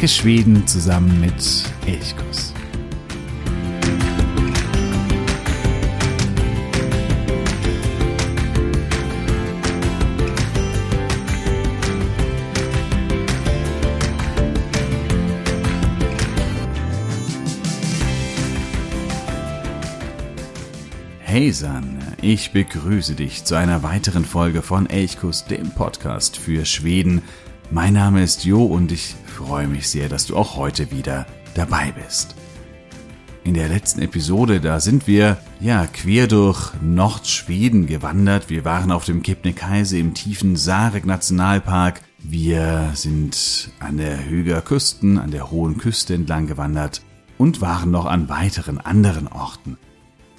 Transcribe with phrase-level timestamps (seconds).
[0.00, 1.34] Entdecke Schweden zusammen mit
[1.84, 2.54] Elchkuss.
[21.18, 27.20] Hey San, ich begrüße dich zu einer weiteren Folge von Elchkuss, dem Podcast für Schweden.
[27.72, 31.24] Mein Name ist Jo und ich freue mich sehr, dass du auch heute wieder
[31.54, 32.34] dabei bist.
[33.44, 38.50] In der letzten Episode, da sind wir ja quer durch Nordschweden gewandert.
[38.50, 42.00] Wir waren auf dem Kebnekaise im tiefen Sarek Nationalpark.
[42.18, 47.02] Wir sind an der Höger Küsten, an der hohen Küste entlang gewandert
[47.38, 49.78] und waren noch an weiteren anderen Orten.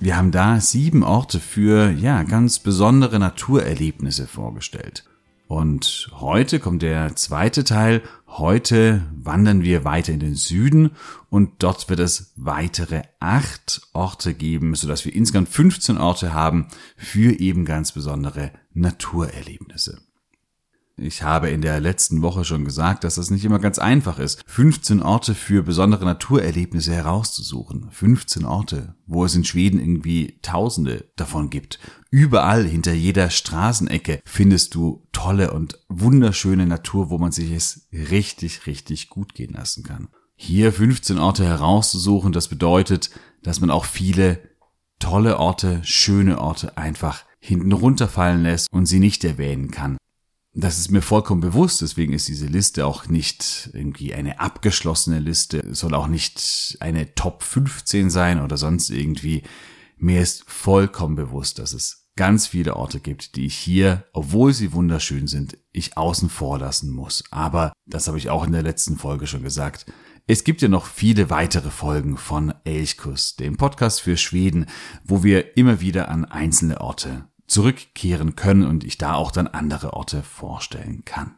[0.01, 5.05] Wir haben da sieben Orte für, ja, ganz besondere Naturerlebnisse vorgestellt.
[5.51, 8.03] Und heute kommt der zweite Teil.
[8.25, 10.91] Heute wandern wir weiter in den Süden
[11.29, 17.37] und dort wird es weitere acht Orte geben, sodass wir insgesamt 15 Orte haben für
[17.37, 19.99] eben ganz besondere Naturerlebnisse.
[21.01, 24.43] Ich habe in der letzten Woche schon gesagt, dass das nicht immer ganz einfach ist,
[24.45, 27.89] 15 Orte für besondere Naturerlebnisse herauszusuchen.
[27.89, 31.79] 15 Orte, wo es in Schweden irgendwie Tausende davon gibt.
[32.11, 38.67] Überall hinter jeder Straßenecke findest du tolle und wunderschöne Natur, wo man sich es richtig,
[38.67, 40.09] richtig gut gehen lassen kann.
[40.35, 43.09] Hier 15 Orte herauszusuchen, das bedeutet,
[43.41, 44.39] dass man auch viele
[44.99, 49.97] tolle Orte, schöne Orte einfach hinten runterfallen lässt und sie nicht erwähnen kann.
[50.53, 55.73] Das ist mir vollkommen bewusst, deswegen ist diese Liste auch nicht irgendwie eine abgeschlossene Liste,
[55.73, 59.43] soll auch nicht eine Top 15 sein oder sonst irgendwie.
[59.97, 64.73] Mir ist vollkommen bewusst, dass es ganz viele Orte gibt, die ich hier, obwohl sie
[64.73, 67.23] wunderschön sind, ich außen vor lassen muss.
[67.31, 69.85] Aber, das habe ich auch in der letzten Folge schon gesagt,
[70.27, 74.67] es gibt ja noch viele weitere Folgen von Elchkuss, dem Podcast für Schweden,
[75.03, 79.93] wo wir immer wieder an einzelne Orte zurückkehren können und ich da auch dann andere
[79.93, 81.35] Orte vorstellen kann.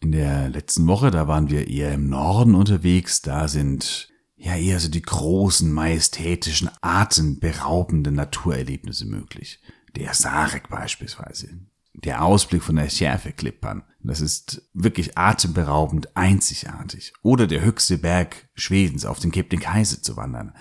[0.00, 4.80] In der letzten Woche, da waren wir eher im Norden unterwegs, da sind ja eher
[4.80, 9.60] so die großen, majestätischen, atemberaubenden Naturerlebnisse möglich.
[9.94, 11.48] Der Sarek beispielsweise.
[11.92, 13.82] Der Ausblick von der Schärfe-Klippern.
[14.02, 17.12] Das ist wirklich atemberaubend einzigartig.
[17.20, 20.54] Oder der höchste Berg Schwedens auf den Kebnekaise zu wandern.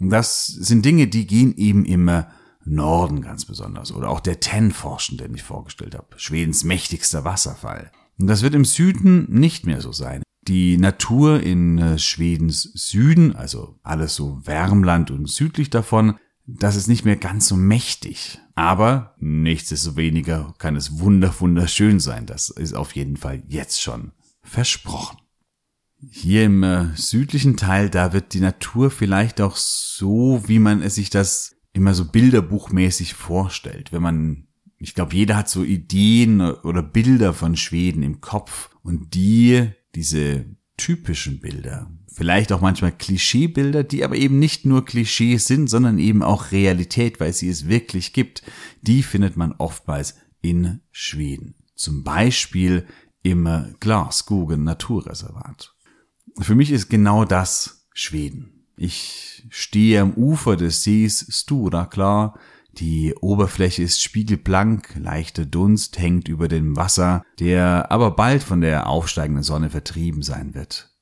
[0.00, 2.32] Das sind Dinge, die gehen eben immer
[2.70, 7.90] Norden ganz besonders oder auch der Tenforschen, den ich vorgestellt habe, Schwedens mächtigster Wasserfall.
[8.18, 10.22] Und das wird im Süden nicht mehr so sein.
[10.42, 16.16] Die Natur in äh, Schwedens Süden, also alles so Wärmland und südlich davon,
[16.46, 18.38] das ist nicht mehr ganz so mächtig.
[18.54, 22.26] Aber nichtsdestoweniger kann es wunderschön sein.
[22.26, 25.18] Das ist auf jeden Fall jetzt schon versprochen.
[26.10, 30.94] Hier im äh, südlichen Teil, da wird die Natur vielleicht auch so, wie man es
[30.94, 33.92] sich das immer so bilderbuchmäßig vorstellt.
[33.92, 34.48] Wenn man,
[34.78, 40.46] ich glaube, jeder hat so Ideen oder Bilder von Schweden im Kopf und die, diese
[40.76, 46.22] typischen Bilder, vielleicht auch manchmal Klischeebilder, die aber eben nicht nur Klischees sind, sondern eben
[46.22, 48.42] auch Realität, weil sie es wirklich gibt,
[48.82, 51.54] die findet man oftmals in Schweden.
[51.74, 52.86] Zum Beispiel
[53.22, 55.74] im Glasskogen Naturreservat.
[56.38, 58.59] Für mich ist genau das Schweden.
[58.82, 62.38] Ich stehe am Ufer des Sees Stura klar.
[62.72, 68.86] Die Oberfläche ist spiegelblank, leichter Dunst hängt über dem Wasser, der aber bald von der
[68.86, 70.96] aufsteigenden Sonne vertrieben sein wird.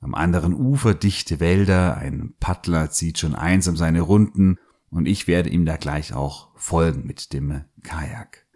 [0.00, 4.56] Am anderen Ufer dichte Wälder, ein Paddler zieht schon einsam seine Runden
[4.88, 8.46] und ich werde ihm da gleich auch folgen mit dem Kajak.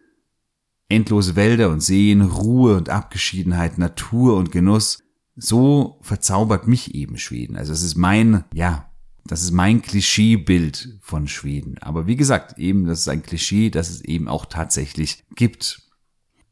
[0.89, 5.04] Endlose Wälder und Seen, Ruhe und Abgeschiedenheit, Natur und Genuss,
[5.37, 7.57] so verzaubert mich eben Schweden.
[7.57, 8.91] Also es ist mein, ja,
[9.27, 11.79] das ist mein Klischeebild von Schweden.
[11.79, 15.83] Aber wie gesagt, eben, das ist ein Klischee, das es eben auch tatsächlich gibt.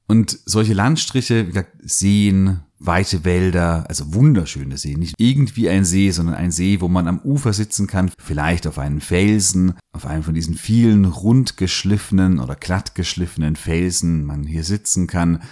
[0.08, 6.10] Und solche Landstriche, wie gesagt, Seen, weite Wälder, also wunderschöne Seen, nicht irgendwie ein See,
[6.10, 10.22] sondern ein See, wo man am Ufer sitzen kann, vielleicht auf einem Felsen, auf einem
[10.22, 15.42] von diesen vielen rundgeschliffenen oder glattgeschliffenen Felsen man hier sitzen kann,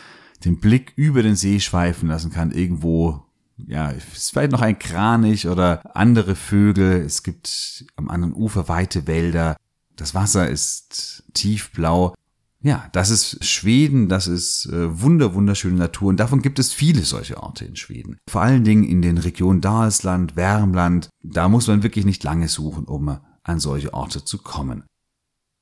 [0.45, 3.25] den Blick über den See schweifen lassen kann, irgendwo
[3.67, 7.03] ja, es ist vielleicht noch ein Kranich oder andere Vögel.
[7.03, 9.57] Es gibt am anderen Ufer weite Wälder.
[9.97, 12.15] Das Wasser ist tiefblau.
[12.63, 17.05] Ja, das ist Schweden, das ist äh, wunder, wunderschöne Natur und davon gibt es viele
[17.05, 18.19] solche Orte in Schweden.
[18.29, 22.85] Vor allen Dingen in den Regionen Dalsland, Wärmland, da muss man wirklich nicht lange suchen,
[22.85, 24.85] um an solche Orte zu kommen.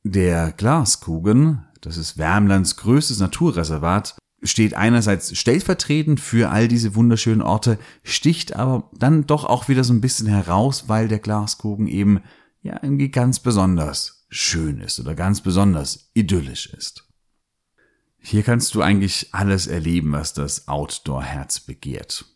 [0.03, 7.79] Der Glaskugen, das ist Wärmlands größtes Naturreservat, steht einerseits stellvertretend für all diese wunderschönen Orte,
[8.05, 12.21] sticht aber dann doch auch wieder so ein bisschen heraus, weil der Glaskogen eben
[12.63, 17.09] ja irgendwie ganz besonders schön ist oder ganz besonders idyllisch ist.
[18.21, 22.27] Hier kannst du eigentlich alles erleben, was das Outdoor-Herz begehrt.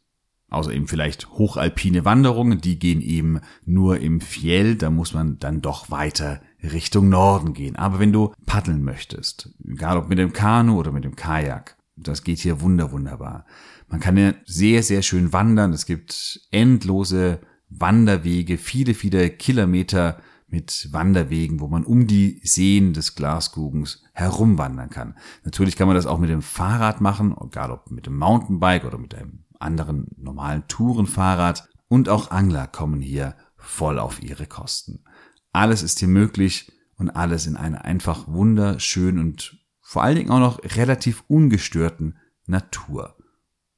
[0.48, 5.62] Außer eben vielleicht hochalpine Wanderungen, die gehen eben nur im Fjell, da muss man dann
[5.62, 7.76] doch weiter Richtung Norden gehen.
[7.76, 11.76] Aber wenn du paddeln möchtest, egal ob mit dem Kanu oder mit dem Kajak,
[12.08, 13.46] das geht hier wunder wunderbar.
[13.88, 15.72] Man kann ja sehr, sehr schön wandern.
[15.72, 20.18] Es gibt endlose Wanderwege, viele, viele Kilometer
[20.48, 25.14] mit Wanderwegen, wo man um die Seen des Glaskugens herumwandern kann.
[25.44, 28.98] Natürlich kann man das auch mit dem Fahrrad machen, egal ob mit dem Mountainbike oder
[28.98, 31.68] mit einem anderen normalen Tourenfahrrad.
[31.88, 35.04] Und auch Angler kommen hier voll auf ihre Kosten.
[35.52, 39.58] Alles ist hier möglich und alles in einer einfach wunderschönen und
[39.92, 42.16] vor allen Dingen auch noch relativ ungestörten
[42.46, 43.14] Natur.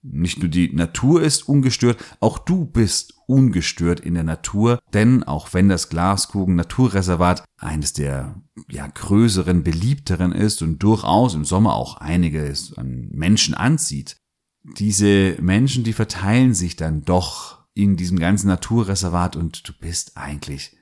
[0.00, 5.54] Nicht nur die Natur ist ungestört, auch du bist ungestört in der Natur, denn auch
[5.54, 11.96] wenn das Glaskuchen Naturreservat eines der ja, größeren, beliebteren ist und durchaus im Sommer auch
[11.96, 14.16] einiges an Menschen anzieht,
[14.62, 20.76] diese Menschen, die verteilen sich dann doch in diesem ganzen Naturreservat und du bist eigentlich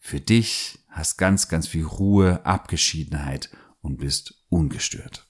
[0.00, 3.50] für dich, hast ganz, ganz viel Ruhe, Abgeschiedenheit
[3.84, 5.26] und bist ungestört.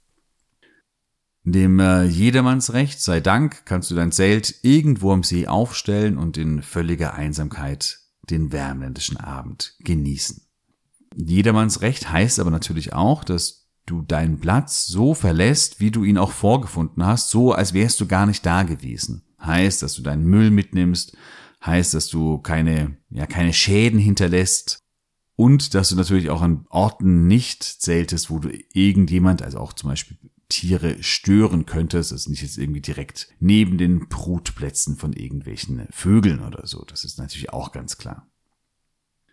[1.44, 6.62] Dem äh, Jedermannsrecht sei Dank kannst du dein Zelt irgendwo am See aufstellen und in
[6.62, 8.00] völliger Einsamkeit
[8.30, 10.42] den wärmländischen Abend genießen.
[11.16, 16.32] Jedermannsrecht heißt aber natürlich auch, dass du deinen Platz so verlässt, wie du ihn auch
[16.32, 19.22] vorgefunden hast, so als wärst du gar nicht da gewesen.
[19.42, 21.16] Heißt, dass du deinen Müll mitnimmst,
[21.64, 24.83] heißt, dass du keine, ja, keine Schäden hinterlässt,
[25.36, 29.90] und dass du natürlich auch an Orten nicht zähltest, wo du irgendjemand, also auch zum
[29.90, 30.16] Beispiel
[30.48, 36.66] Tiere stören könntest, also nicht jetzt irgendwie direkt neben den Brutplätzen von irgendwelchen Vögeln oder
[36.66, 36.84] so.
[36.84, 38.28] Das ist natürlich auch ganz klar.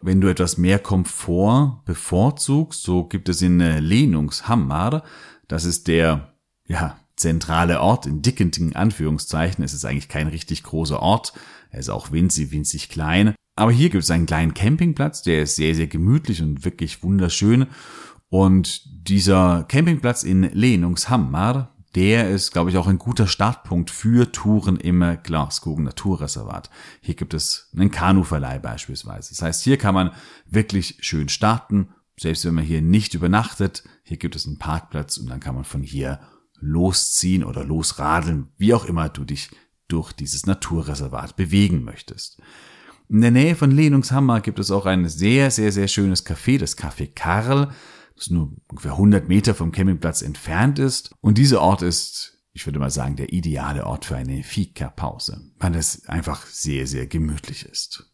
[0.02, 5.04] Wenn du etwas mehr Komfort bevorzugst, so gibt es in äh, Lehnungshammar,
[5.48, 6.34] das ist der,
[6.66, 9.64] ja, zentrale Ort in dickenden Anführungszeichen.
[9.64, 11.34] Es ist eigentlich kein richtig großer Ort.
[11.70, 13.36] Er ist auch winzig, winzig klein.
[13.62, 17.68] Aber hier gibt es einen kleinen Campingplatz, der ist sehr, sehr gemütlich und wirklich wunderschön.
[18.28, 24.78] Und dieser Campingplatz in Lehnungshammar, der ist, glaube ich, auch ein guter Startpunkt für Touren
[24.78, 26.72] im Glaskogen Naturreservat.
[27.02, 29.30] Hier gibt es einen Kanuverleih beispielsweise.
[29.30, 30.10] Das heißt, hier kann man
[30.48, 33.84] wirklich schön starten, selbst wenn man hier nicht übernachtet.
[34.02, 36.20] Hier gibt es einen Parkplatz und dann kann man von hier
[36.60, 39.52] losziehen oder losradeln, wie auch immer du dich
[39.88, 42.42] durch dieses Naturreservat bewegen möchtest.
[43.12, 46.78] In der Nähe von Lehnungshammer gibt es auch ein sehr, sehr, sehr schönes Café, das
[46.78, 47.70] Café Karl,
[48.16, 51.14] das nur ungefähr 100 Meter vom Campingplatz entfernt ist.
[51.20, 55.76] Und dieser Ort ist, ich würde mal sagen, der ideale Ort für eine Fika-Pause, weil
[55.76, 58.10] es einfach sehr, sehr gemütlich ist.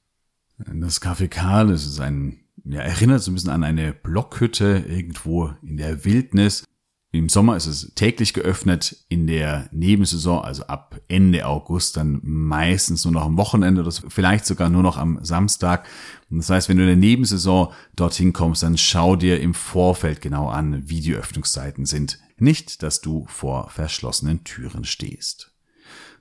[0.58, 5.78] Das Café Karl, ist ein, ja, erinnert so ein bisschen an eine Blockhütte irgendwo in
[5.78, 6.64] der Wildnis.
[7.12, 13.06] Im Sommer ist es täglich geöffnet, in der Nebensaison, also ab Ende August, dann meistens
[13.06, 15.88] nur noch am Wochenende oder vielleicht sogar nur noch am Samstag.
[16.30, 20.50] Das heißt, wenn du in der Nebensaison dorthin kommst, dann schau dir im Vorfeld genau
[20.50, 22.20] an, wie die Öffnungszeiten sind.
[22.38, 25.54] Nicht, dass du vor verschlossenen Türen stehst.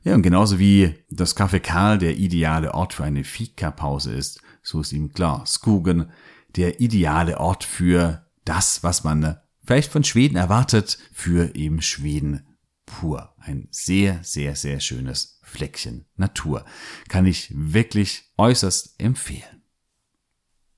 [0.05, 4.81] Ja, und genauso wie das Café Karl der ideale Ort für eine Fika-Pause ist, so
[4.81, 6.11] ist ihm klar Skugen
[6.55, 12.47] der ideale Ort für das, was man vielleicht von Schweden erwartet, für eben Schweden
[12.87, 13.35] pur.
[13.39, 16.65] Ein sehr, sehr, sehr schönes Fleckchen Natur.
[17.09, 19.63] Kann ich wirklich äußerst empfehlen.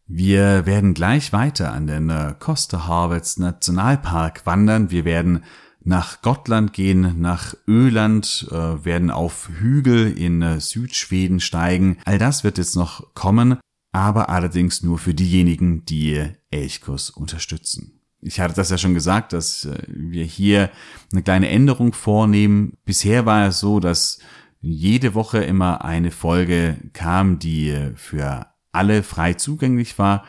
[0.06, 4.90] Wir werden gleich weiter an den Costa Harvets Nationalpark wandern.
[4.90, 5.44] Wir werden
[5.80, 11.98] nach Gottland gehen, nach Öland, äh, werden auf Hügel in äh, Südschweden steigen.
[12.04, 13.58] All das wird jetzt noch kommen,
[13.92, 19.64] aber allerdings nur für diejenigen, die Elchkurs unterstützen ich hatte das ja schon gesagt, dass
[19.64, 20.70] äh, wir hier
[21.12, 22.76] eine kleine Änderung vornehmen.
[22.84, 24.18] Bisher war es so, dass
[24.60, 30.24] jede Woche immer eine Folge kam, die für alle frei zugänglich war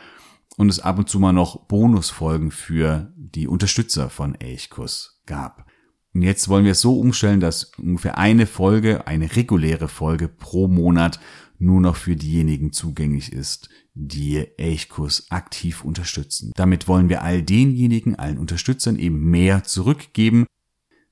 [0.57, 5.65] und es ab und zu mal noch Bonusfolgen für die Unterstützer von Elchkuss gab.
[6.13, 10.67] Und jetzt wollen wir es so umstellen, dass ungefähr eine Folge, eine reguläre Folge pro
[10.67, 11.19] Monat
[11.59, 13.69] nur noch für diejenigen zugänglich ist,
[13.99, 16.51] die Elchkurs aktiv unterstützen.
[16.55, 20.45] Damit wollen wir all denjenigen, allen Unterstützern eben mehr zurückgeben.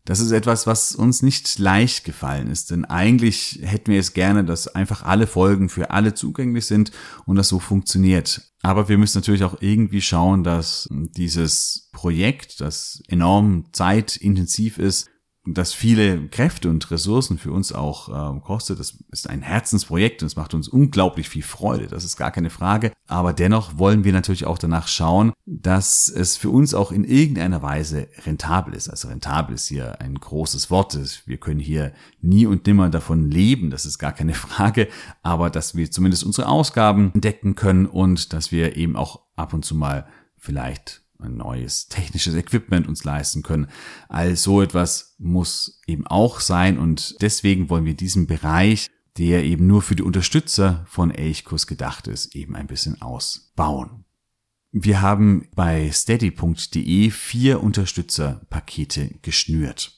[0.06, 4.46] Das ist etwas, was uns nicht leicht gefallen ist, denn eigentlich hätten wir es gerne,
[4.46, 6.94] dass einfach alle Folgen für alle zugänglich sind
[7.25, 8.53] und das so funktioniert.
[8.63, 15.10] Aber wir müssen natürlich auch irgendwie schauen, dass dieses Projekt, das enorm zeitintensiv ist,
[15.54, 18.80] das viele Kräfte und Ressourcen für uns auch äh, kostet.
[18.80, 21.88] Das ist ein Herzensprojekt und es macht uns unglaublich viel Freude.
[21.88, 22.92] Das ist gar keine Frage.
[23.08, 27.62] Aber dennoch wollen wir natürlich auch danach schauen, dass es für uns auch in irgendeiner
[27.62, 28.89] Weise rentabel ist.
[28.89, 30.98] Also rentabel ist hier ein großes Wort.
[31.25, 33.70] Wir können hier nie und nimmer davon leben.
[33.70, 34.88] Das ist gar keine Frage.
[35.24, 39.63] Aber dass wir zumindest unsere Ausgaben decken können und dass wir eben auch ab und
[39.63, 43.68] zu mal vielleicht ein neues technisches Equipment uns leisten können.
[44.10, 49.66] All so etwas muss eben auch sein und deswegen wollen wir diesen Bereich, der eben
[49.68, 54.06] nur für die Unterstützer von Elchkurs gedacht ist, eben ein bisschen ausbauen.
[54.72, 59.97] Wir haben bei steady.de vier Unterstützerpakete geschnürt.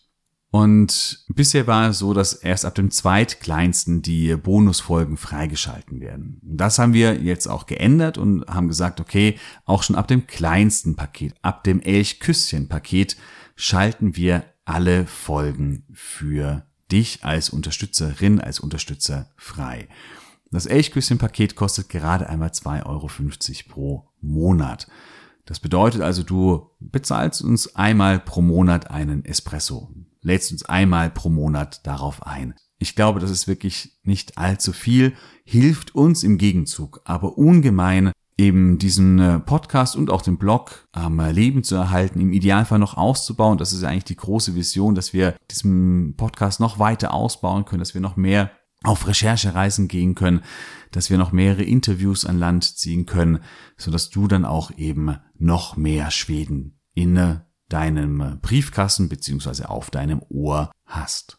[0.51, 6.39] Und bisher war es so, dass erst ab dem zweitkleinsten die Bonusfolgen freigeschalten werden.
[6.41, 10.96] Das haben wir jetzt auch geändert und haben gesagt, okay, auch schon ab dem kleinsten
[10.96, 13.15] Paket, ab dem Elchküsschen-Paket
[13.56, 19.88] schalten wir alle Folgen für dich als Unterstützerin, als Unterstützer frei.
[20.51, 23.08] Das Elchküsschen-Paket kostet gerade einmal 2,50 Euro
[23.70, 24.88] pro Monat.
[25.46, 31.30] Das bedeutet also, du bezahlst uns einmal pro Monat einen Espresso lädst uns einmal pro
[31.30, 32.56] Monat darauf ein.
[32.78, 38.78] Ich glaube, das ist wirklich nicht allzu viel, hilft uns im Gegenzug aber ungemein, eben
[38.78, 43.58] diesen äh, Podcast und auch den Blog am Leben zu erhalten, im Idealfall noch auszubauen.
[43.58, 47.94] Das ist eigentlich die große Vision, dass wir diesen Podcast noch weiter ausbauen können, dass
[47.94, 48.52] wir noch mehr
[48.84, 50.42] auf Recherchereisen gehen können,
[50.92, 53.40] dass wir noch mehrere Interviews an Land ziehen können,
[53.76, 60.22] so dass du dann auch eben noch mehr Schweden in deinem Briefkasten beziehungsweise auf deinem
[60.30, 61.38] Ohr hast.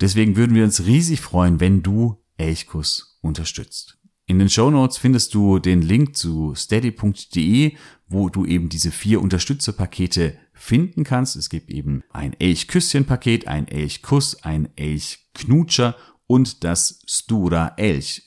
[0.00, 3.98] Deswegen würden wir uns riesig freuen, wenn du Elchkus unterstützt.
[4.26, 7.76] In den Show Notes findest du den Link zu steady.de,
[8.08, 11.36] wo du eben diese vier Unterstützerpakete finden kannst.
[11.36, 18.24] Es gibt eben ein Elchküsschen-Paket, ein Elchkuss, ein Elchknutscher und das Stura Elch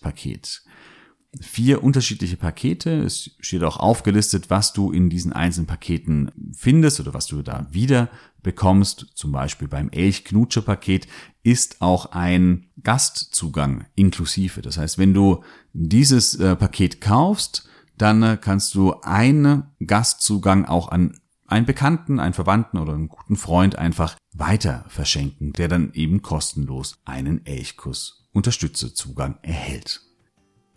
[0.00, 0.62] Paket
[1.40, 3.02] vier unterschiedliche Pakete.
[3.02, 7.66] Es steht auch aufgelistet, was du in diesen einzelnen Paketen findest oder was du da
[7.70, 8.08] wieder
[8.42, 9.12] bekommst.
[9.14, 11.06] Zum Beispiel beim Elch-Knutsche-Paket
[11.42, 14.62] ist auch ein Gastzugang inklusive.
[14.62, 15.42] Das heißt, wenn du
[15.72, 22.34] dieses äh, Paket kaufst, dann äh, kannst du einen Gastzugang auch an einen Bekannten, einen
[22.34, 29.38] Verwandten oder einen guten Freund einfach weiter verschenken, der dann eben kostenlos einen Elchkuss Unterstützerzugang
[29.42, 30.02] erhält.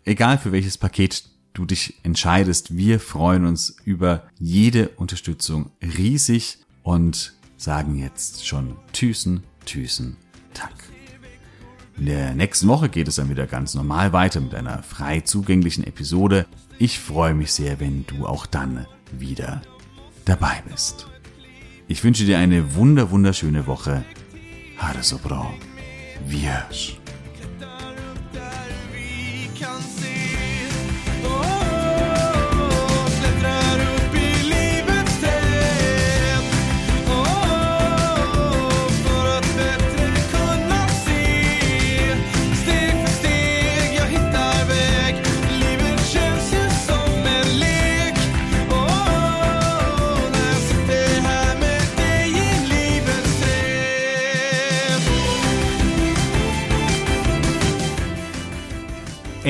[0.04, 7.34] Egal für welches Paket du dich entscheidest, wir freuen uns über jede Unterstützung riesig und
[7.56, 10.16] sagen jetzt schon Tschüssen, Tschüssen,
[10.54, 10.72] Tack.
[11.96, 15.84] In der nächsten Woche geht es dann wieder ganz normal weiter mit einer frei zugänglichen
[15.84, 16.46] Episode.
[16.78, 19.62] Ich freue mich sehr, wenn du auch dann wieder
[20.24, 21.06] dabei bist.
[21.86, 24.04] Ich wünsche dir eine wunder wunderschöne Woche.
[24.78, 25.52] Hare so bra.
[26.26, 26.66] Wir.